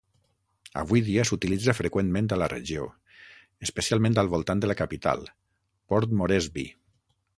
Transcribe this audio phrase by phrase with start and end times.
[0.83, 2.87] Avui dia s'utilitza freqüentment a la regió,
[3.69, 5.23] especialment al voltant de la capital,
[5.93, 6.67] Port Moresby.